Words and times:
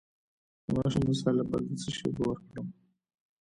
د 0.65 0.65
ماشوم 0.75 1.01
د 1.05 1.09
اسهال 1.13 1.35
لپاره 1.41 1.63
د 1.65 1.71
څه 1.81 1.89
شي 1.95 2.03
اوبه 2.07 2.23
ورکړم؟ 2.27 2.67